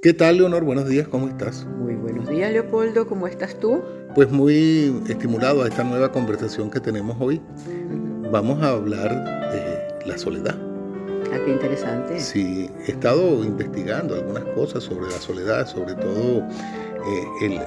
¿Qué 0.00 0.14
tal, 0.14 0.36
Leonor? 0.36 0.62
Buenos 0.62 0.88
días, 0.88 1.08
¿cómo 1.08 1.26
estás? 1.26 1.66
Muy 1.66 1.96
buenos 1.96 2.28
días, 2.28 2.52
Leopoldo, 2.52 3.08
¿cómo 3.08 3.26
estás 3.26 3.58
tú? 3.58 3.82
Pues 4.14 4.30
muy 4.30 5.02
estimulado 5.08 5.64
a 5.64 5.66
esta 5.66 5.82
nueva 5.82 6.12
conversación 6.12 6.70
que 6.70 6.78
tenemos 6.78 7.16
hoy. 7.18 7.40
Vamos 8.30 8.62
a 8.62 8.68
hablar 8.68 9.10
de 9.50 10.06
la 10.06 10.16
soledad. 10.16 10.54
Ah, 11.32 11.38
qué 11.44 11.50
interesante. 11.50 12.20
Sí, 12.20 12.70
he 12.86 12.92
estado 12.92 13.42
investigando 13.42 14.14
algunas 14.14 14.44
cosas 14.54 14.84
sobre 14.84 15.10
la 15.10 15.18
soledad, 15.18 15.66
sobre 15.66 15.94
todo 15.94 16.42
eh, 16.46 17.26
eh, 17.42 17.60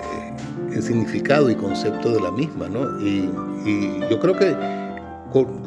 el, 0.74 0.82
significado 0.82 1.50
y 1.50 1.56
concepto 1.56 2.14
de 2.14 2.22
la 2.22 2.32
misma, 2.32 2.70
¿no? 2.70 2.98
Y, 3.02 3.30
y 3.66 4.00
yo 4.10 4.22
creo 4.22 4.38
que 4.38 4.56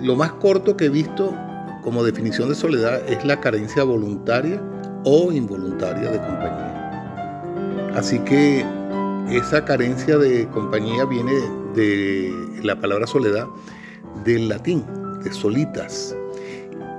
lo 0.03 0.17
más 0.17 0.33
corto 0.33 0.79
que 0.79 0.87
he 0.87 0.91
visto 0.91 1.35
como 1.83 2.03
definición 2.03 2.49
de 2.49 2.55
soledad 2.55 3.07
es 3.07 3.23
la 3.27 3.39
carencia 3.39 3.85
voluntaria 3.85 4.63
o 5.05 5.33
involuntaria 5.33 6.11
de 6.11 6.19
compañía. 6.19 7.93
Así 7.95 8.19
que 8.21 8.65
esa 9.31 9.65
carencia 9.65 10.19
de 10.19 10.47
compañía 10.49 11.05
viene 11.05 11.33
de 11.75 12.33
la 12.63 12.79
palabra 12.79 13.07
soledad 13.07 13.47
del 14.25 14.49
latín, 14.49 14.85
de 15.23 15.33
solitas. 15.33 16.17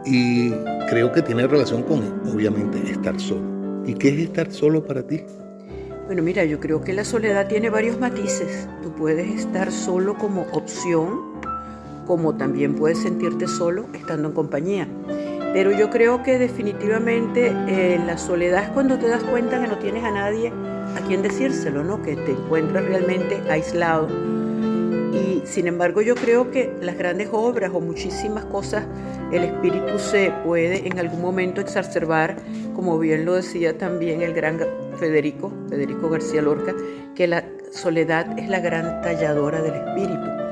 Y 0.06 0.52
creo 0.90 1.12
que 1.12 1.22
tiene 1.22 1.48
relación 1.48 1.84
con, 1.84 2.02
obviamente, 2.32 2.92
estar 2.92 3.20
solo. 3.20 3.84
¿Y 3.86 3.94
qué 3.96 4.10
es 4.10 4.20
estar 4.20 4.52
solo 4.52 4.86
para 4.86 5.06
ti? 5.06 5.22
Bueno, 6.06 6.22
mira, 6.22 6.46
yo 6.46 6.60
creo 6.60 6.82
que 6.82 6.94
la 6.94 7.04
soledad 7.04 7.48
tiene 7.48 7.70
varios 7.70 8.00
matices. 8.00 8.68
Tú 8.84 8.92
puedes 8.94 9.28
estar 9.40 9.72
solo 9.72 10.16
como 10.16 10.44
opción, 10.54 11.20
como 12.06 12.36
también 12.36 12.76
puedes 12.76 13.00
sentirte 13.00 13.48
solo 13.48 13.88
estando 13.94 14.28
en 14.30 14.34
compañía. 14.36 14.88
Pero 15.56 15.72
yo 15.72 15.90
creo 15.90 16.22
que 16.22 16.38
definitivamente 16.38 17.54
eh, 17.70 17.98
la 18.06 18.18
soledad 18.18 18.64
es 18.64 18.70
cuando 18.72 19.00
te 19.00 19.08
das 19.08 19.24
cuenta 19.24 19.62
que 19.62 19.70
no 19.70 19.78
tienes 19.78 20.04
a 20.04 20.12
nadie 20.12 20.52
a 20.98 21.00
quien 21.08 21.22
decírselo, 21.22 21.82
¿no? 21.82 22.04
Que 22.04 22.18
te 22.18 22.32
encuentras 22.32 22.84
realmente 22.84 23.42
aislado. 23.50 24.10
Y 25.14 25.44
sin 25.46 25.68
embargo 25.68 26.02
yo 26.02 26.14
creo 26.16 26.52
que 26.52 26.74
las 26.82 26.98
grandes 26.98 27.30
obras 27.32 27.72
o 27.74 27.80
muchísimas 27.80 28.44
cosas, 28.44 28.86
el 29.32 29.46
espíritu 29.46 29.98
se 29.98 30.34
puede 30.44 30.90
en 30.90 31.00
algún 31.00 31.22
momento 31.22 31.62
exacerbar, 31.62 32.36
como 32.76 33.00
bien 33.00 33.24
lo 33.24 33.36
decía 33.36 33.78
también 33.78 34.24
el 34.24 34.34
gran 34.34 34.60
Federico, 35.00 35.54
Federico 35.70 36.10
García 36.10 36.42
Lorca, 36.42 36.76
que 37.16 37.28
la 37.28 37.46
soledad 37.72 38.38
es 38.38 38.50
la 38.50 38.60
gran 38.60 39.02
talladora 39.02 39.62
del 39.62 39.76
espíritu. 39.76 40.45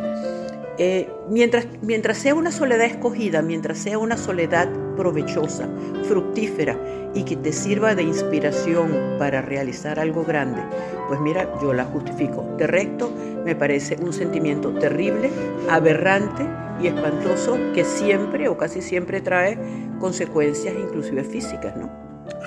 Eh, 0.80 1.08
mientras, 1.30 1.68
mientras 1.84 2.18
sea 2.18 2.34
una 2.34 2.52
soledad 2.52 2.86
escogida, 2.86 3.44
mientras 3.44 3.78
sea 3.78 4.00
una 4.00 4.18
soledad 4.18 4.68
provechosa, 4.98 5.70
fructífera 6.08 6.76
y 7.14 7.24
que 7.26 7.36
te 7.36 7.54
sirva 7.54 7.94
de 7.94 8.02
inspiración 8.02 8.92
para 9.20 9.44
realizar 9.44 10.00
algo 10.00 10.24
grande, 10.24 10.62
pues 11.08 11.20
mira, 11.20 11.48
yo 11.62 11.74
la 11.74 11.86
justifico. 11.86 12.44
De 12.58 12.66
recto, 12.66 13.12
me 13.46 13.56
parece 13.56 13.98
un 14.02 14.14
sentimiento 14.14 14.74
terrible, 14.74 15.30
aberrante 15.70 16.44
y 16.82 16.88
espantoso 16.88 17.60
que 17.76 17.86
siempre 17.86 18.48
o 18.48 18.58
casi 18.58 18.82
siempre 18.82 19.22
trae 19.22 19.60
consecuencias 20.00 20.74
inclusive 20.76 21.24
físicas, 21.24 21.78
¿no? 21.78 21.92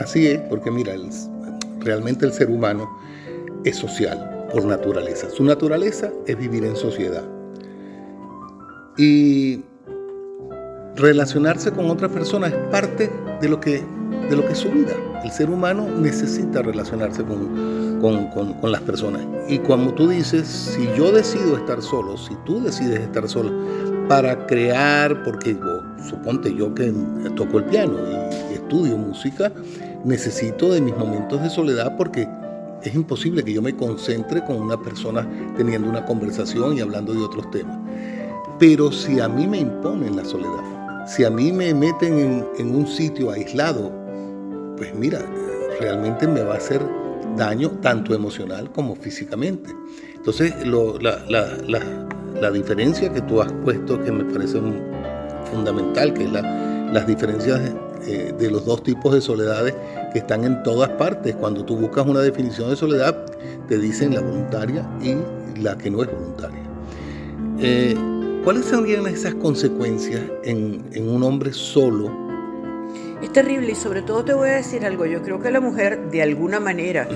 Así 0.01 0.27
es, 0.27 0.41
porque 0.49 0.71
mira, 0.73 0.95
realmente 1.79 2.27
el 2.27 2.33
ser 2.33 2.51
humano 2.51 2.89
es 3.63 3.77
social 3.77 4.49
por 4.53 4.65
naturaleza. 4.65 5.31
Su 5.31 5.45
naturaleza 5.45 6.11
es 6.27 6.37
vivir 6.37 6.65
en 6.65 6.75
sociedad 6.75 7.36
y 8.97 9.63
relacionarse 10.97 11.71
con 11.73 11.91
otra 11.91 12.09
persona 12.09 12.49
es 12.49 12.55
parte 12.71 13.11
de 13.41 13.49
lo 13.49 13.61
que, 13.61 13.83
de 14.31 14.37
lo 14.37 14.45
que 14.47 14.53
es 14.53 14.59
su 14.59 14.71
vida. 14.71 14.95
El 15.23 15.31
ser 15.31 15.51
humano 15.51 15.89
necesita 15.89 16.63
relacionarse 16.63 17.23
con, 17.23 18.01
con, 18.01 18.73
las 18.73 18.81
personas. 18.83 19.23
Y 19.49 19.59
cuando 19.59 19.93
tú 19.95 20.09
dices, 20.09 20.47
si 20.47 20.87
yo 20.97 21.13
decido 21.13 21.57
estar 21.57 21.83
solo, 21.83 22.17
si 22.17 22.35
tú 22.45 22.63
decides 22.63 23.01
estar 23.01 23.29
solo, 23.29 23.51
para 24.09 24.47
crear, 24.47 25.23
porque 25.25 25.57
suponte 26.09 26.55
yo 26.55 26.75
que 26.75 26.93
toco 27.35 27.59
el 27.59 27.65
piano 27.65 27.95
y 28.51 28.55
estudio 28.55 28.97
música, 28.97 29.53
necesito 30.05 30.73
de 30.73 30.81
mis 30.81 30.97
momentos 30.97 31.43
de 31.43 31.51
soledad 31.51 31.97
porque 31.97 32.29
es 32.83 32.95
imposible 32.95 33.43
que 33.43 33.53
yo 33.53 33.63
me 33.63 33.75
concentre 33.75 34.45
con 34.45 34.57
una 34.57 34.81
persona 34.81 35.29
teniendo 35.57 35.89
una 35.89 36.05
conversación 36.05 36.77
y 36.77 36.81
hablando 36.81 37.13
de 37.13 37.23
otros 37.23 37.51
temas. 37.51 37.86
Pero 38.59 38.91
si 38.91 39.21
a 39.21 39.29
mí 39.29 39.47
me 39.47 39.59
imponen 39.59 40.17
la 40.17 40.25
soledad, 40.25 41.07
si 41.07 41.25
a 41.25 41.31
mí 41.31 41.53
me 41.53 41.75
meten 41.75 42.45
en, 42.59 42.75
un 42.75 42.87
sitio 42.87 43.31
aislado, 43.31 43.93
pues 44.77 44.95
mira, 44.95 45.21
realmente 45.79 46.27
me 46.27 46.43
va 46.43 46.55
a 46.55 46.57
hacer 46.57 46.81
daño 47.37 47.71
tanto 47.83 48.15
emocional 48.15 48.71
como 48.73 48.97
físicamente. 48.97 49.71
Entonces, 50.15 50.55
la, 50.67 52.51
diferencia 52.51 53.13
que 53.13 53.21
tú 53.21 53.43
has 53.43 53.53
puesto, 53.53 54.03
que 54.03 54.11
me 54.11 54.25
parece 54.25 54.59
fundamental, 55.51 56.15
que 56.15 56.25
es 56.25 56.33
las 56.33 57.07
diferencias 57.07 57.61
eh, 58.07 58.35
de 58.39 58.51
los 58.51 58.65
dos 58.65 58.83
tipos 58.83 59.13
de 59.13 59.21
soledades 59.21 59.75
que 60.13 60.21
están 60.21 60.45
en 60.45 60.63
todas 60.63 60.89
partes. 60.91 61.37
Cuando 61.37 61.65
tú 61.65 61.77
buscas 61.77 62.07
una 62.07 62.21
definición 62.21 62.71
de 62.71 62.77
soledad, 62.77 63.27
te 63.69 63.79
dicen 63.79 64.15
la 64.15 64.23
voluntaria 64.23 64.89
y 65.03 65.15
la 65.61 65.77
que 65.77 65.91
no 65.91 66.03
es 66.03 66.11
voluntaria. 66.11 66.63
Eh, 67.59 67.97
¿Cuáles 68.47 68.67
serían 68.67 69.09
esas 69.09 69.35
consecuencias 69.35 70.23
en, 70.45 71.09
un 71.09 71.25
hombre 71.25 71.53
solo? 71.53 72.13
Es 73.21 73.33
terrible 73.33 73.73
y 73.73 73.75
sobre 73.75 74.03
todo 74.03 74.25
te 74.25 74.35
voy 74.35 74.51
a 74.51 74.53
decir 74.53 74.87
algo, 74.87 75.05
yo 75.05 75.21
creo 75.21 75.43
que 75.43 75.51
la 75.51 75.59
mujer 75.59 76.13
de 76.13 76.23
alguna 76.23 76.61
manera, 76.61 77.09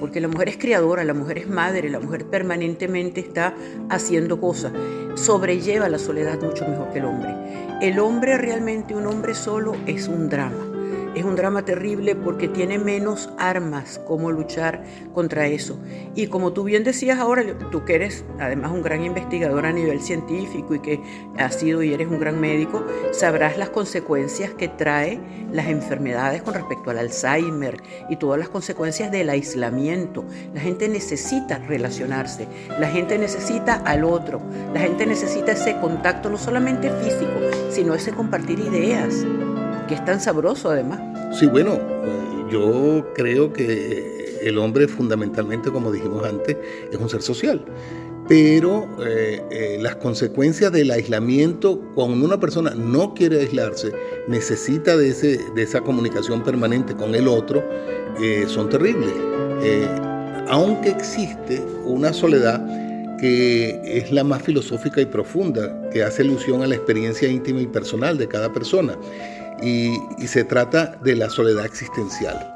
porque 0.00 0.18
la 0.18 0.28
mujer 0.28 0.48
es 0.48 0.56
criadora, 0.56 1.04
la 1.04 1.12
mujer 1.12 1.36
es 1.36 1.46
madre, 1.46 1.90
la 1.90 2.00
mujer 2.00 2.24
permanentemente 2.24 3.20
está 3.20 3.52
haciendo 3.90 4.40
cosas, 4.40 4.72
sobrelleva 5.14 5.90
la 5.90 5.98
soledad 5.98 6.40
mucho 6.40 6.66
mejor 6.66 6.90
que 6.90 7.00
el 7.00 7.04
hombre. 7.04 7.34
El 7.82 7.98
hombre 7.98 8.38
realmente, 8.38 8.94
un 8.94 9.06
hombre 9.08 9.34
solo, 9.34 9.76
es 9.86 10.08
un 10.08 10.30
drama 10.30 10.67
es 11.18 11.24
un 11.24 11.36
drama 11.36 11.64
terrible 11.64 12.14
porque 12.14 12.48
tiene 12.48 12.78
menos 12.78 13.30
armas 13.38 14.00
como 14.06 14.30
luchar 14.30 14.84
contra 15.14 15.46
eso. 15.46 15.78
Y 16.14 16.26
como 16.26 16.52
tú 16.52 16.64
bien 16.64 16.84
decías 16.84 17.18
ahora, 17.18 17.44
tú 17.70 17.84
que 17.84 17.94
eres 17.94 18.24
además 18.38 18.72
un 18.72 18.82
gran 18.82 19.04
investigador 19.04 19.66
a 19.66 19.72
nivel 19.72 20.00
científico 20.00 20.74
y 20.74 20.80
que 20.80 21.00
has 21.36 21.54
sido 21.54 21.82
y 21.82 21.92
eres 21.92 22.08
un 22.08 22.18
gran 22.18 22.40
médico, 22.40 22.84
sabrás 23.12 23.58
las 23.58 23.70
consecuencias 23.70 24.52
que 24.52 24.68
trae 24.68 25.20
las 25.52 25.66
enfermedades 25.66 26.42
con 26.42 26.54
respecto 26.54 26.90
al 26.90 26.98
Alzheimer 26.98 27.82
y 28.08 28.16
todas 28.16 28.38
las 28.38 28.48
consecuencias 28.48 29.10
del 29.10 29.30
aislamiento. 29.30 30.24
La 30.54 30.60
gente 30.60 30.88
necesita 30.88 31.58
relacionarse, 31.58 32.46
la 32.78 32.88
gente 32.88 33.18
necesita 33.18 33.74
al 33.74 34.04
otro, 34.04 34.40
la 34.72 34.80
gente 34.80 35.06
necesita 35.06 35.52
ese 35.52 35.78
contacto 35.80 36.28
no 36.28 36.38
solamente 36.38 36.90
físico, 36.90 37.38
sino 37.70 37.94
ese 37.94 38.12
compartir 38.12 38.58
ideas 38.58 39.24
que 39.88 39.94
es 39.94 40.04
tan 40.04 40.20
sabroso 40.20 40.70
además. 40.70 41.00
Sí, 41.36 41.46
bueno, 41.46 41.74
eh, 41.74 42.44
yo 42.52 43.12
creo 43.14 43.52
que 43.52 44.38
el 44.42 44.58
hombre 44.58 44.86
fundamentalmente, 44.86 45.72
como 45.72 45.90
dijimos 45.90 46.24
antes, 46.24 46.56
es 46.92 46.98
un 46.98 47.08
ser 47.08 47.22
social. 47.22 47.64
Pero 48.28 48.86
eh, 49.00 49.42
eh, 49.50 49.78
las 49.80 49.96
consecuencias 49.96 50.70
del 50.70 50.90
aislamiento, 50.90 51.80
cuando 51.94 52.24
una 52.24 52.38
persona 52.38 52.74
no 52.74 53.14
quiere 53.14 53.40
aislarse, 53.40 53.92
necesita 54.28 54.96
de, 54.96 55.08
ese, 55.08 55.40
de 55.54 55.62
esa 55.62 55.80
comunicación 55.80 56.44
permanente 56.44 56.94
con 56.94 57.14
el 57.14 57.26
otro, 57.26 57.64
son 58.48 58.68
terribles. 58.68 59.12
aunque 60.48 60.88
existe 60.88 61.64
una 61.84 62.12
soledad 62.12 62.66
que 63.20 63.80
es 63.84 64.10
la 64.10 64.24
más 64.24 64.42
filosófica 64.42 65.00
y 65.00 65.06
profunda, 65.06 65.88
que 65.90 66.02
hace 66.02 66.22
alusión 66.22 66.62
a 66.62 66.66
la 66.66 66.74
experiencia 66.74 67.28
íntima 67.28 67.60
y 67.60 67.66
personal 67.66 68.18
de 68.18 68.26
cada 68.26 68.52
persona 68.52 68.96
y, 69.62 69.98
se 70.26 70.44
trata 70.44 70.98
de 71.02 71.16
la 71.16 71.30
soledad 71.30 71.64
existencial. 71.64 72.54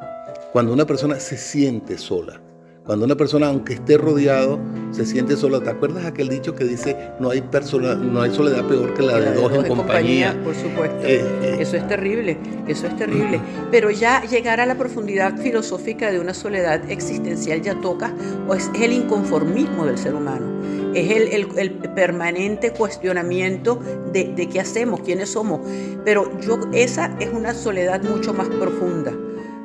Cuando 0.53 0.73
una 0.73 0.87
persona 0.87 1.19
se 1.19 1.37
siente 1.37 1.97
sola, 1.99 2.41
cuando 2.85 3.05
una 3.05 3.15
persona, 3.15 3.47
aunque 3.47 3.75
esté 3.75 3.97
rodeado, 3.97 4.59
se 4.91 5.07
siente 5.07 5.37
sola. 5.37 5.61
¿Te 5.61 5.71
acuerdas 5.71 6.05
aquel 6.05 6.29
dicho 6.29 6.55
que 6.57 6.65
dice 6.65 6.97
no 7.21 7.31
hay 7.31 7.41
persona, 7.41 7.95
no 7.95 8.21
hay 8.21 8.35
soledad 8.35 8.67
peor 8.67 8.93
que 8.93 9.03
la, 9.03 9.21
de, 9.21 9.35
dos, 9.35 9.53
en 9.53 9.69
compañía? 9.69 10.37
Por 10.43 10.55
supuesto. 10.55 11.07
Eh, 11.07 11.25
eh. 11.43 11.57
eso 11.61 11.77
es 11.77 11.87
terrible, 11.87 12.37
eso 12.67 12.89
es 12.89 12.97
terrible. 12.97 13.41
Pero 13.71 13.91
ya 13.91 14.25
llegar 14.25 14.61
a 14.61 14.67
la 14.67 14.77
profundidad 14.77 15.39
filosófica 15.39 16.11
de 16.11 16.19
una 16.19 16.35
soledad 16.35 16.91
existencial 16.91 17.63
ya 17.63 17.81
toca, 17.81 18.13
o 18.49 18.55
es 18.55 18.69
el 18.75 18.93
inconformismo 18.93 19.87
del 19.87 19.97
ser 19.97 20.15
humano 20.15 20.52
es 20.95 21.35
el, 21.57 21.73
permanente 21.95 22.73
cuestionamiento 22.73 23.81
de, 24.13 24.49
qué 24.51 24.61
hacemos, 24.61 25.01
quiénes 25.01 25.31
somos. 25.31 25.61
Pero 26.05 26.39
yo, 26.41 26.59
esa 26.73 27.17
es 27.21 27.33
una 27.33 27.55
soledad 27.55 28.03
mucho 28.03 28.35
más 28.35 28.49
profunda, 28.49 29.13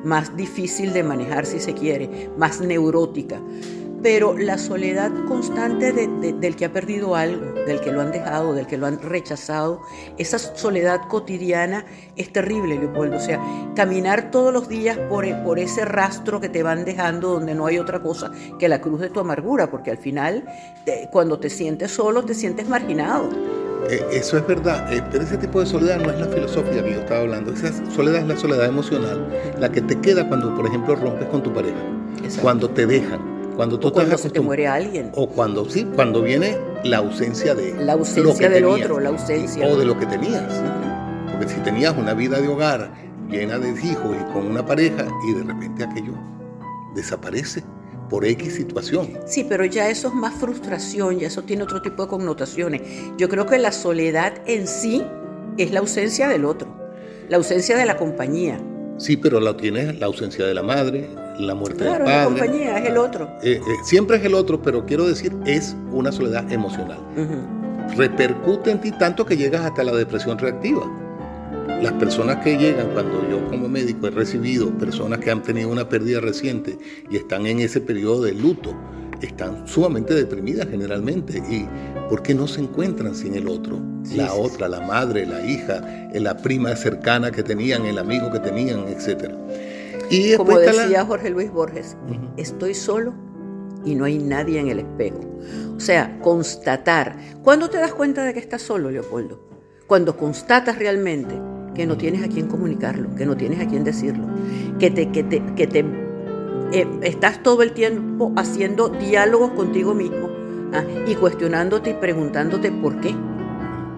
más 0.03 0.35
difícil 0.35 0.93
de 0.93 1.03
manejar 1.03 1.45
si 1.45 1.59
se 1.59 1.73
quiere, 1.73 2.29
más 2.37 2.61
neurótica. 2.61 3.41
Pero 4.01 4.37
la 4.37 4.57
soledad 4.57 5.11
constante 5.27 5.91
del 5.91 6.55
que 6.55 6.65
ha 6.65 6.71
perdido 6.71 7.15
algo, 7.15 7.53
del 7.65 7.81
que 7.81 7.91
lo 7.91 8.01
han 8.01 8.11
dejado, 8.11 8.53
del 8.53 8.67
que 8.67 8.77
lo 8.77 8.85
han 8.85 9.01
rechazado, 9.01 9.81
esa 10.17 10.37
soledad 10.37 11.01
cotidiana 11.07 11.85
es 12.15 12.31
terrible, 12.31 12.77
Leopoldo. 12.77 13.17
O 13.17 13.19
sea, 13.19 13.41
caminar 13.75 14.31
todos 14.31 14.53
los 14.53 14.69
días 14.69 14.97
por, 15.09 15.25
por 15.43 15.59
ese 15.59 15.83
rastro 15.85 16.39
que 16.39 16.49
te 16.49 16.63
van 16.63 16.85
dejando 16.85 17.29
donde 17.29 17.55
no 17.55 17.65
hay 17.65 17.79
otra 17.79 18.01
cosa 18.01 18.31
que 18.59 18.69
la 18.69 18.81
cruz 18.81 19.01
de 19.01 19.09
tu 19.09 19.19
amargura, 19.19 19.69
porque 19.69 19.91
al 19.91 19.97
final, 19.97 20.45
cuando 21.11 21.39
te 21.39 21.49
sientes 21.49 21.91
solo, 21.91 22.23
te 22.23 22.33
sientes 22.33 22.67
marginado. 22.69 23.29
Eh, 23.89 24.05
eso 24.11 24.37
es 24.37 24.45
verdad, 24.45 24.91
eh, 24.91 25.01
pero 25.11 25.23
ese 25.23 25.37
tipo 25.37 25.59
de 25.59 25.65
soledad 25.65 25.99
no 25.99 26.11
es 26.11 26.19
la 26.19 26.27
filosofía 26.27 26.83
que 26.83 26.91
yo 26.91 26.99
estaba 26.99 27.21
hablando. 27.21 27.53
Esa 27.53 27.71
soledad 27.91 28.21
es 28.21 28.27
la 28.27 28.37
soledad 28.37 28.65
emocional, 28.65 29.27
la 29.59 29.71
que 29.71 29.81
te 29.81 29.99
queda 29.99 30.27
cuando, 30.27 30.53
por 30.55 30.65
ejemplo, 30.65 30.95
rompes 30.95 31.27
con 31.29 31.41
tu 31.41 31.53
pareja, 31.53 31.77
cuando 32.41 32.69
te 32.69 32.85
dejan, 32.85 33.36
cuando 33.57 33.79
tú 33.79 33.87
o 33.87 33.93
cuando 33.93 34.17
se 34.17 34.29
te 34.29 34.39
muere 34.39 34.67
alguien. 34.67 35.11
O 35.15 35.27
cuando 35.27 35.67
sí, 35.69 35.85
cuando 35.95 36.21
viene 36.21 36.57
la 36.83 36.97
ausencia 36.97 37.55
de 37.55 37.73
la 37.73 37.93
ausencia 37.93 38.49
del 38.49 38.65
otro, 38.65 38.99
la 38.99 39.09
ausencia 39.09 39.67
o 39.67 39.75
de 39.75 39.83
lo 39.83 39.97
que 39.97 40.05
tenías. 40.05 40.43
Porque 41.31 41.49
si 41.49 41.59
tenías 41.61 41.97
una 41.97 42.13
vida 42.13 42.39
de 42.39 42.47
hogar 42.47 42.91
llena 43.29 43.57
de 43.57 43.71
hijos 43.71 44.15
y 44.15 44.31
con 44.31 44.45
una 44.45 44.65
pareja 44.65 45.07
y 45.27 45.33
de 45.33 45.43
repente 45.43 45.83
aquello 45.83 46.13
desaparece 46.93 47.63
por 48.09 48.25
X 48.25 48.55
situación. 48.55 49.09
Sí, 49.25 49.43
pero 49.43 49.65
ya 49.65 49.89
eso 49.89 50.09
es 50.09 50.13
más 50.13 50.35
frustración, 50.35 51.19
ya 51.19 51.27
eso 51.27 51.41
tiene 51.41 51.63
otro 51.63 51.81
tipo 51.81 52.03
de 52.03 52.09
connotaciones. 52.09 52.81
Yo 53.17 53.27
creo 53.27 53.47
que 53.47 53.57
la 53.57 53.71
soledad 53.71 54.33
en 54.45 54.67
sí 54.67 55.03
es 55.57 55.71
la 55.71 55.79
ausencia 55.79 56.27
del 56.27 56.45
otro, 56.45 56.69
la 57.27 57.37
ausencia 57.37 57.75
de 57.75 57.85
la 57.85 57.97
compañía. 57.97 58.61
Sí, 58.97 59.15
pero 59.15 59.39
la 59.39 59.55
tienes 59.55 59.99
la 59.99 60.07
ausencia 60.07 60.45
de 60.45 60.53
la 60.53 60.63
madre, 60.63 61.07
la 61.39 61.53
muerte 61.53 61.83
del 61.83 61.93
padre. 61.99 62.05
la 62.05 62.25
compañía 62.25 62.79
es 62.79 62.89
el 62.89 62.97
otro. 62.97 63.29
Eh, 63.43 63.61
eh, 63.61 63.61
siempre 63.83 64.17
es 64.17 64.25
el 64.25 64.33
otro, 64.33 64.61
pero 64.61 64.85
quiero 64.85 65.07
decir, 65.07 65.35
es 65.45 65.75
una 65.91 66.11
soledad 66.11 66.51
emocional. 66.51 66.99
Repercute 67.95 68.71
en 68.71 68.81
ti 68.81 68.91
tanto 68.91 69.25
que 69.25 69.37
llegas 69.37 69.65
hasta 69.65 69.83
la 69.83 69.93
depresión 69.93 70.37
reactiva. 70.37 70.85
Las 71.81 71.93
personas 71.93 72.37
que 72.37 72.57
llegan, 72.57 72.89
cuando 72.93 73.29
yo 73.29 73.47
como 73.49 73.69
médico 73.69 74.07
he 74.07 74.11
recibido 74.11 74.71
personas 74.77 75.19
que 75.19 75.29
han 75.29 75.43
tenido 75.43 75.69
una 75.69 75.87
pérdida 75.87 76.19
reciente 76.19 76.77
y 77.09 77.17
están 77.17 77.45
en 77.45 77.59
ese 77.59 77.81
periodo 77.81 78.23
de 78.23 78.33
luto, 78.33 78.75
están 79.25 79.67
sumamente 79.67 80.13
deprimidas 80.13 80.67
generalmente. 80.69 81.39
¿Y 81.49 81.67
por 82.09 82.21
qué 82.21 82.35
no 82.35 82.47
se 82.47 82.61
encuentran 82.61 83.15
sin 83.15 83.35
el 83.35 83.47
otro? 83.47 83.79
la 84.15 84.33
otra, 84.33 84.67
la 84.67 84.81
madre, 84.81 85.25
la 85.25 85.45
hija, 85.45 86.09
eh, 86.13 86.19
la 86.19 86.37
prima 86.37 86.75
cercana 86.75 87.31
que 87.31 87.43
tenían, 87.43 87.85
el 87.85 87.97
amigo 87.97 88.31
que 88.31 88.39
tenían, 88.39 88.87
etc. 88.87 89.31
Y 90.09 90.35
Como 90.35 90.57
decía 90.57 91.05
Jorge 91.05 91.29
Luis 91.29 91.51
Borges, 91.51 91.97
estoy 92.37 92.73
solo 92.73 93.13
y 93.83 93.95
no 93.95 94.05
hay 94.05 94.17
nadie 94.17 94.59
en 94.59 94.69
el 94.69 94.79
espejo. 94.79 95.19
O 95.75 95.79
sea, 95.79 96.19
constatar. 96.21 97.17
¿Cuándo 97.43 97.69
te 97.69 97.77
das 97.77 97.93
cuenta 97.93 98.23
de 98.23 98.33
que 98.33 98.39
estás 98.39 98.61
solo, 98.61 98.89
Leopoldo? 98.89 99.41
Cuando 99.87 100.17
constatas 100.17 100.77
realmente 100.77 101.35
que 101.75 101.85
no 101.85 101.97
tienes 101.97 102.23
a 102.23 102.27
quién 102.27 102.47
comunicarlo, 102.47 103.13
que 103.15 103.25
no 103.25 103.37
tienes 103.37 103.59
a 103.59 103.67
quién 103.67 103.83
decirlo, 103.83 104.27
que 104.79 104.89
te, 104.89 105.11
que 105.11 105.23
te, 105.23 105.43
que 105.55 105.67
te 105.67 105.83
eh, 106.71 106.87
estás 107.01 107.41
todo 107.43 107.61
el 107.63 107.71
tiempo 107.71 108.33
haciendo 108.35 108.89
diálogos 108.89 109.51
contigo 109.51 109.93
mismo 109.93 110.29
¿ah? 110.73 110.83
y 111.07 111.15
cuestionándote 111.15 111.91
y 111.91 111.93
preguntándote 111.93 112.71
por 112.71 112.99
qué. 113.01 113.15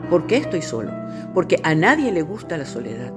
¿Por 0.09 0.27
qué 0.27 0.37
estoy 0.37 0.61
solo? 0.61 0.91
Porque 1.33 1.59
a 1.63 1.75
nadie 1.75 2.11
le 2.11 2.21
gusta 2.21 2.57
la 2.57 2.65
soledad. 2.65 3.13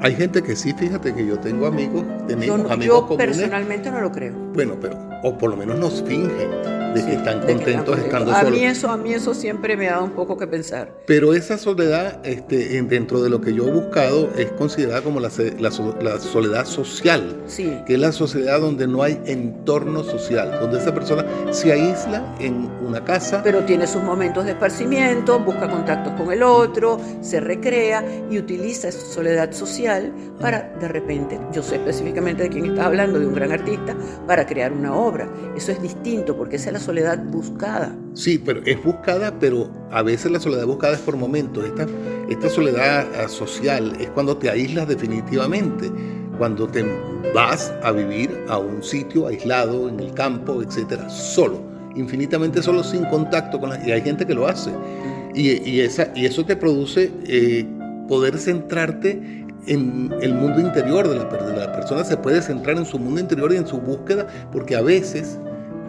Hay 0.00 0.14
gente 0.14 0.42
que 0.42 0.56
sí, 0.56 0.74
fíjate 0.74 1.14
que 1.14 1.26
yo 1.26 1.38
tengo 1.38 1.66
amigos, 1.66 2.04
tenemos 2.26 2.62
yo, 2.62 2.72
amigos 2.72 3.06
yo 3.08 3.16
personalmente 3.16 3.90
no 3.90 4.00
lo 4.00 4.12
creo. 4.12 4.34
Bueno, 4.52 4.76
pero 4.80 5.13
o 5.24 5.36
por 5.36 5.50
lo 5.50 5.56
menos 5.56 5.78
nos 5.78 6.02
fingen 6.02 6.84
de 6.94 7.04
que 7.04 7.14
están 7.14 7.40
contentos 7.40 7.98
estando 7.98 8.32
a 8.32 8.44
Mí 8.44 8.64
eso, 8.64 8.88
a 8.88 8.96
mí 8.96 9.12
eso 9.12 9.34
siempre 9.34 9.76
me 9.76 9.86
da 9.86 10.00
un 10.00 10.10
poco 10.10 10.36
que 10.36 10.46
pensar. 10.46 10.92
Pero 11.06 11.34
esa 11.34 11.58
soledad, 11.58 12.24
este, 12.24 12.80
dentro 12.82 13.20
de 13.20 13.30
lo 13.30 13.40
que 13.40 13.52
yo 13.52 13.66
he 13.66 13.70
buscado, 13.70 14.30
es 14.36 14.52
considerada 14.52 15.02
como 15.02 15.18
la, 15.18 15.30
la, 15.58 15.70
soledad 16.20 16.66
social, 16.66 17.42
sí. 17.46 17.76
que 17.86 17.94
es 17.94 18.00
la 18.00 18.12
sociedad 18.12 18.60
donde 18.60 18.86
no 18.86 19.02
hay 19.02 19.20
entorno 19.26 20.04
social, 20.04 20.56
donde 20.60 20.78
esa 20.78 20.94
persona 20.94 21.24
se 21.50 21.72
aísla 21.72 22.36
en 22.38 22.70
una 22.86 23.04
casa. 23.04 23.40
Pero 23.42 23.64
tiene 23.64 23.86
sus 23.86 24.02
momentos 24.02 24.44
de 24.44 24.52
esparcimiento, 24.52 25.40
busca 25.40 25.68
contactos 25.68 26.12
con 26.12 26.32
el 26.32 26.42
otro, 26.42 27.00
se 27.20 27.40
recrea 27.40 28.04
y 28.30 28.38
utiliza 28.38 28.88
esa 28.88 29.04
soledad 29.04 29.52
social 29.52 30.12
para, 30.40 30.74
de 30.80 30.88
repente, 30.88 31.40
yo 31.52 31.62
sé 31.62 31.76
específicamente 31.76 32.44
de 32.44 32.50
quién 32.50 32.66
está 32.66 32.86
hablando, 32.86 33.18
de 33.18 33.26
un 33.26 33.34
gran 33.34 33.50
artista, 33.50 33.96
para 34.28 34.46
crear 34.46 34.72
una 34.72 34.94
obra. 34.94 35.13
Eso 35.56 35.72
es 35.72 35.80
distinto 35.80 36.36
porque 36.36 36.56
esa 36.56 36.70
es 36.70 36.74
la 36.74 36.80
soledad 36.80 37.22
buscada. 37.24 37.96
Sí, 38.14 38.38
pero 38.38 38.60
es 38.64 38.82
buscada, 38.82 39.38
pero 39.38 39.70
a 39.90 40.02
veces 40.02 40.30
la 40.30 40.40
soledad 40.40 40.66
buscada 40.66 40.94
es 40.94 41.00
por 41.00 41.16
momentos. 41.16 41.64
Esta, 41.64 41.86
esta 42.28 42.48
soledad 42.48 43.28
social 43.28 43.96
es 44.00 44.10
cuando 44.10 44.36
te 44.36 44.50
aíslas 44.50 44.88
definitivamente, 44.88 45.90
cuando 46.38 46.66
te 46.66 46.84
vas 47.34 47.72
a 47.82 47.92
vivir 47.92 48.30
a 48.48 48.58
un 48.58 48.82
sitio 48.82 49.26
aislado, 49.26 49.88
en 49.88 50.00
el 50.00 50.12
campo, 50.14 50.62
etcétera, 50.62 51.08
solo, 51.08 51.60
infinitamente 51.94 52.62
solo, 52.62 52.82
sin 52.82 53.04
contacto 53.06 53.60
con 53.60 53.70
la... 53.70 53.86
Y 53.86 53.92
hay 53.92 54.02
gente 54.02 54.26
que 54.26 54.34
lo 54.34 54.46
hace. 54.46 54.70
Y, 55.34 55.80
esa, 55.80 56.12
y 56.14 56.26
eso 56.26 56.44
te 56.44 56.54
produce 56.54 57.10
eh, 57.26 57.66
poder 58.08 58.38
centrarte 58.38 59.43
en 59.66 60.14
el 60.20 60.34
mundo 60.34 60.60
interior 60.60 61.08
de 61.08 61.16
la, 61.16 61.24
de 61.24 61.56
la 61.56 61.72
persona, 61.72 62.04
se 62.04 62.16
puede 62.16 62.42
centrar 62.42 62.76
en 62.76 62.86
su 62.86 62.98
mundo 62.98 63.20
interior 63.20 63.52
y 63.52 63.56
en 63.56 63.66
su 63.66 63.78
búsqueda, 63.78 64.26
porque 64.52 64.76
a 64.76 64.82
veces 64.82 65.38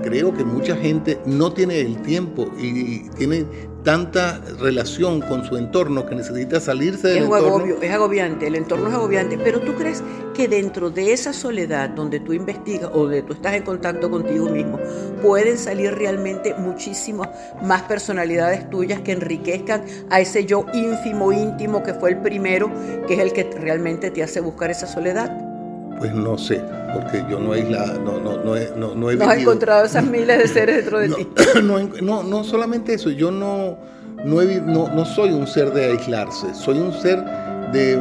creo 0.04 0.34
que 0.34 0.44
mucha 0.44 0.76
gente 0.76 1.20
no 1.26 1.52
tiene 1.52 1.82
el 1.82 2.02
tiempo 2.02 2.52
y 2.58 3.10
tiene 3.12 3.46
tanta 3.86 4.42
relación 4.60 5.22
con 5.22 5.46
su 5.46 5.56
entorno 5.56 6.06
que 6.08 6.16
necesita 6.16 6.60
salirse 6.60 7.10
del 7.10 7.18
es 7.18 7.24
entorno. 7.24 7.76
es 7.82 7.92
agobiante, 7.92 8.48
el 8.48 8.56
entorno 8.56 8.90
es 8.90 8.96
agobiante, 8.96 9.38
pero 9.38 9.62
tú 9.62 9.76
crees 9.76 10.04
que 10.34 10.48
dentro 10.48 10.90
de 10.90 11.14
esa 11.14 11.32
soledad 11.32 11.92
donde 11.92 12.20
tú 12.20 12.34
investigas 12.34 12.90
o 12.92 13.04
donde 13.04 13.22
tú 13.22 13.34
estás 13.34 13.54
en 13.54 13.64
contacto 13.64 14.10
contigo 14.10 14.50
mismo, 14.50 14.80
pueden 15.22 15.58
salir 15.58 15.94
realmente 15.94 16.56
muchísimas 16.56 17.30
más 17.64 17.84
personalidades 17.84 18.70
tuyas 18.72 19.02
que 19.02 19.12
enriquezcan 19.12 19.86
a 20.10 20.20
ese 20.20 20.46
yo 20.46 20.66
ínfimo, 20.74 21.32
íntimo 21.32 21.84
que 21.84 21.94
fue 21.94 22.10
el 22.10 22.18
primero, 22.18 22.72
que 23.08 23.14
es 23.14 23.20
el 23.20 23.34
que 23.34 23.44
realmente 23.44 24.10
te 24.10 24.24
hace 24.24 24.40
buscar 24.42 24.72
esa 24.72 24.88
soledad. 24.88 25.45
Pues 25.98 26.14
no 26.14 26.38
sé, 26.38 26.62
porque 26.94 27.24
yo 27.30 27.40
no 27.40 27.56
he, 27.56 27.64
no, 27.64 28.20
no, 28.20 28.38
no 28.44 28.58
he, 28.58 28.72
no, 28.76 28.96
no 28.96 29.12
he 29.12 29.24
has 29.24 29.38
encontrado 29.38 29.86
esas 29.86 30.06
miles 30.06 30.38
de 30.38 30.48
seres 30.48 30.76
dentro 30.78 31.00
de 31.00 31.10
ti. 31.10 31.28
No, 32.02 32.24
no, 32.24 32.44
solamente 32.44 32.94
eso, 32.94 33.10
yo 33.10 33.32
no, 33.32 33.78
no, 34.26 34.90
no, 34.90 35.06
soy 35.06 35.32
un 35.32 35.48
ser 35.48 35.72
de 35.72 35.86
aislarse, 35.86 36.54
soy 36.54 36.80
un 36.80 36.94
ser 36.94 37.24
de, 37.72 37.96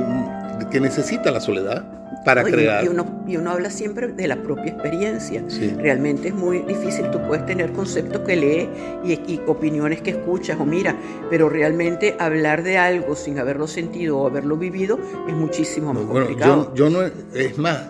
que 0.71 0.81
necesita 0.81 1.31
la 1.31 1.41
soledad 1.41 1.85
para 2.25 2.43
crear. 2.43 2.85
Y 2.85 2.89
uno, 2.89 3.07
y 3.27 3.37
uno 3.37 3.51
habla 3.51 3.71
siempre 3.71 4.09
de 4.09 4.27
la 4.27 4.37
propia 4.37 4.73
experiencia. 4.73 5.45
Realmente 5.79 6.29
es 6.29 6.35
muy 6.35 6.61
difícil, 6.61 7.11
tú 7.11 7.21
puedes 7.27 7.45
tener 7.47 7.73
conceptos 7.73 8.23
que 8.23 8.37
lees 8.37 8.69
y, 9.05 9.41
opiniones 9.47 10.01
que 10.01 10.11
escuchas 10.11 10.59
o 10.59 10.65
mira, 10.65 10.97
pero 11.31 11.49
realmente 11.49 12.17
hablar 12.19 12.63
de 12.63 12.79
algo 12.79 13.15
sin 13.15 13.39
haberlo 13.39 13.67
sentido 13.67 14.19
o 14.19 14.27
haberlo 14.27 14.57
vivido 14.57 14.99
es 15.29 15.35
muchísimo 15.35 15.93
más 15.93 16.05
complicado. 16.05 16.73
Yo, 16.75 16.89
no, 16.89 17.03
es 17.03 17.59
más, 17.59 17.81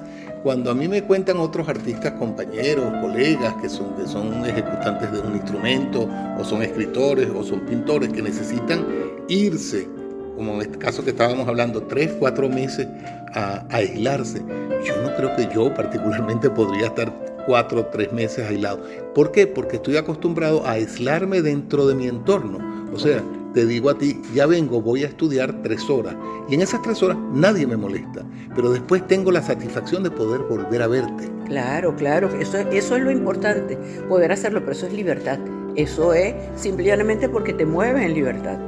cuando 0.43 0.71
a 0.71 0.75
mí 0.75 0.89
me 0.89 1.03
cuentan 1.05 1.39
otros 1.39 1.69
artistas, 1.69 2.13
compañeros, 2.13 2.85
colegas 3.01 3.55
que 3.63 3.69
son, 3.69 3.95
que 3.97 4.07
son 4.07 4.45
ejecutantes 4.45 5.13
de 5.13 5.21
un 5.21 5.37
instrumento, 5.37 6.09
o 6.39 6.45
son 6.45 6.63
escritores, 6.63 7.29
o 7.35 7.43
son 7.43 7.61
pintores, 7.61 8.13
que 8.13 8.21
necesitan 8.21 8.85
irse 9.29 9.89
como 10.37 10.55
en 10.55 10.63
este 10.63 10.79
caso 10.79 11.05
que 11.05 11.11
estábamos 11.11 11.49
hablando, 11.49 11.83
tres, 11.83 12.13
cuatro 12.19 12.49
meses 12.49 12.87
a, 13.35 13.65
aislarse. 13.71 14.43
Yo 14.85 15.03
no 15.03 15.15
creo 15.17 15.35
que 15.37 15.49
yo 15.55 15.73
particularmente 15.75 16.51
podría 16.51 16.87
estar 16.87 17.13
cuatro 17.47 17.81
o 17.81 17.87
tres 17.87 18.13
meses 18.13 18.47
aislado. 18.49 18.81
¿Por 19.15 19.33
qué? 19.33 19.47
Porque 19.47 19.77
estoy 19.77 19.97
acostumbrado 19.97 20.67
a 20.67 20.73
aislarme 20.73 21.43
dentro 21.43 21.87
de 21.87 21.95
mi 21.95 22.09
entorno. 22.09 22.59
O 22.93 22.99
sea, 22.99 23.23
te 23.55 23.67
digo 23.67 23.91
a 23.91 23.99
ti, 23.99 24.21
ya 24.35 24.47
vengo, 24.47 24.81
voy 24.81 25.05
a 25.05 25.07
estudiar 25.07 25.63
tres 25.63 25.89
horas. 25.89 26.17
Y 26.49 26.55
en 26.55 26.63
esas 26.63 26.83
tres 26.83 27.03
horas 27.03 27.17
nadie 27.33 27.67
me 27.67 27.77
molesta. 27.77 28.25
Pero 28.55 28.71
después 28.71 29.07
tengo 29.07 29.31
la 29.33 29.43
satisfacción 29.43 30.03
de 30.03 30.11
poder 30.11 30.43
volver 30.43 30.83
a 30.83 30.87
verte. 30.87 31.29
Claro, 31.47 31.95
claro, 31.95 32.29
eso, 32.41 32.59
eso 32.59 32.97
es 32.97 33.03
lo 33.03 33.11
importante, 33.11 33.77
poder 34.09 34.33
hacerlo, 34.33 34.61
pero 34.61 34.73
eso 34.73 34.87
es 34.87 34.93
libertad. 34.93 35.39
Eso 35.77 36.15
es 36.15 36.35
simplemente 36.55 37.29
porque 37.29 37.53
te 37.53 37.67
mueves 37.67 38.03
en 38.03 38.15
libertad. 38.15 38.59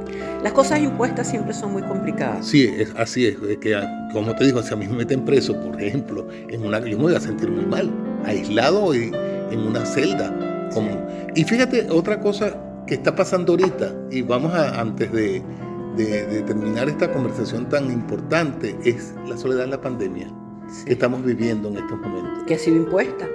Las 0.43 0.53
cosas 0.53 0.79
impuestas 0.79 1.29
siempre 1.29 1.53
son 1.53 1.71
muy 1.71 1.81
complicadas. 1.83 2.45
Sí, 2.45 2.69
es, 2.77 2.93
así 2.97 3.25
es. 3.25 3.37
que, 3.59 3.79
como 4.13 4.35
te 4.35 4.45
digo, 4.45 4.61
si 4.61 4.73
a 4.73 4.77
mí 4.77 4.87
me 4.87 4.97
meten 4.97 5.23
preso, 5.25 5.59
por 5.61 5.81
ejemplo, 5.81 6.27
en 6.49 6.65
una, 6.65 6.79
yo 6.79 6.97
me 6.97 7.03
voy 7.03 7.15
a 7.15 7.19
sentir 7.19 7.49
muy 7.49 7.65
mal, 7.65 7.89
aislado 8.25 8.93
y 8.93 9.11
en 9.51 9.59
una 9.59 9.85
celda. 9.85 10.33
y 11.35 11.43
fíjate, 11.43 11.87
otra 11.89 12.19
cosa 12.19 12.55
que 12.85 12.95
está 12.95 13.15
pasando 13.15 13.53
ahorita, 13.53 13.93
y 14.11 14.21
vamos 14.21 14.53
a, 14.53 14.79
antes 14.79 15.11
de, 15.11 15.41
de, 15.97 16.43
terminar 16.43 16.87
esta 16.87 17.11
conversación 17.11 17.67
tan 17.69 17.91
importante, 17.91 18.75
es 18.83 19.13
la 19.27 19.37
soledad 19.37 19.65
de 19.65 19.71
la 19.71 19.81
pandemia 19.81 20.31
que 20.85 20.93
estamos 20.93 21.23
viviendo 21.23 21.69
en 21.69 21.77
estos 21.77 21.99
momentos. 21.99 22.43
Que 22.45 22.55
ha 22.55 22.59
sido 22.59 22.77
impuesta. 22.77 23.27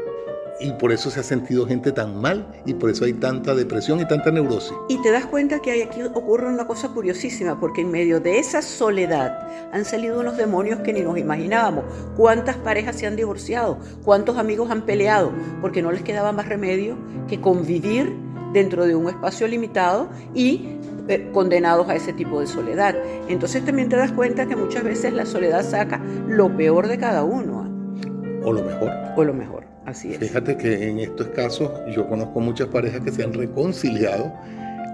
Y 0.63 0.73
por 0.73 0.93
eso 0.93 1.11
se 1.11 1.21
ha 1.21 1.23
sentido 1.23 1.67
gente 1.67 1.93
tan 1.93 2.21
mal 2.21 2.47
y 2.65 2.75
por 2.75 2.91
eso 2.91 3.05
hay 3.05 3.13
tanta 3.15 3.55
depresión 3.55 4.01
y 4.01 4.07
tanta 4.07 4.31
neurosis. 4.31 4.73
Y 4.89 5.01
te 5.03 5.11
das 5.11 5.27
cuenta 5.27 5.61
que 5.61 5.83
aquí 5.83 6.03
ocurre 6.03 6.49
una 6.49 6.67
cosa 6.67 6.89
curiosísima, 6.89 7.59
porque 7.59 7.81
en 7.81 7.91
medio 7.91 8.21
de 8.21 8.39
esa 8.39 8.63
soledad 8.63 9.49
han 9.73 9.85
salido 9.85 10.21
unos 10.21 10.37
demonios 10.37 10.81
que 10.81 10.93
ni 10.93 11.01
nos 11.01 11.19
imaginábamos. 11.19 11.85
¿Cuántas 12.17 12.57
parejas 12.57 12.97
se 12.97 13.07
han 13.07 13.17
divorciado? 13.17 13.79
¿Cuántos 14.05 14.39
amigos 14.39 14.71
han 14.71 14.83
peleado? 14.83 15.33
Porque 15.61 15.83
no 15.83 15.91
les 15.91 16.03
quedaba 16.03 16.33
más 16.33 16.49
remedio 16.49 16.97
que 17.29 17.41
convivir 17.41 18.15
dentro 18.53 18.87
de 18.87 18.95
un 18.95 19.09
espacio 19.09 19.49
limitado 19.49 20.11
y 20.35 20.79
eh, 21.09 21.31
condenados 21.33 21.89
a 21.89 21.97
ese 21.97 22.13
tipo 22.13 22.41
de 22.41 22.47
soledad. 22.47 22.95
Entonces 23.29 23.65
también 23.65 23.89
te 23.89 23.97
das 23.97 24.13
cuenta 24.13 24.47
que 24.47 24.55
muchas 24.55 24.85
veces 24.85 25.13
la 25.13 25.27
soledad 25.27 25.65
saca 25.65 26.01
lo 26.29 26.57
peor 26.57 26.87
de 26.87 26.99
cada 26.99 27.25
uno. 27.25 27.63
¿ah? 27.65 28.45
O 28.45 28.53
lo 28.53 28.63
mejor. 28.63 28.93
O 29.17 29.25
lo 29.25 29.35
mejor, 29.35 29.65
así 29.87 30.13
es. 30.13 30.19
Fíjate 30.19 30.57
que 30.57 30.89
en 30.89 30.99
estos 30.99 31.29
casos 31.29 31.71
yo 31.95 32.09
conozco 32.09 32.41
muchas 32.41 32.69
parejas 32.69 33.01
que 33.01 33.13
se 33.13 33.23
han 33.23 33.33
reconciliado, 33.33 34.33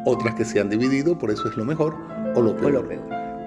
otras 0.05 0.35
que 0.35 0.45
se 0.45 0.61
han 0.61 0.69
dividido, 0.69 1.19
por 1.19 1.31
eso 1.31 1.49
es 1.49 1.57
lo 1.57 1.65
mejor 1.65 1.95
o 2.35 2.41
lo 2.41 2.57
peor. 2.57 2.73
lo 2.73 2.89
peor. 2.89 3.03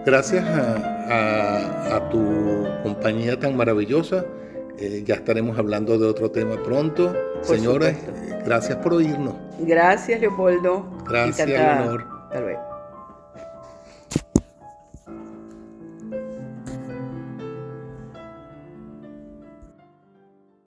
Gracias 0.06 0.44
a, 0.48 2.10
tu 2.10 2.66
compañía 2.84 3.40
tan 3.40 3.56
maravillosa. 3.56 4.26
Eh, 4.78 5.04
ya 5.06 5.16
estaremos 5.16 5.58
hablando 5.60 5.98
de 6.00 6.08
otro 6.08 6.32
tema 6.32 6.56
pronto. 6.64 7.14
Señores, 7.42 7.98
gracias 8.46 8.78
por 8.78 8.96
oírnos. 8.96 9.36
Gracias, 9.60 10.20
Leopoldo. 10.20 10.86
Gracias, 11.08 11.48
Leonor. 11.48 12.06
Tal 12.32 12.46
vez. 12.46 12.58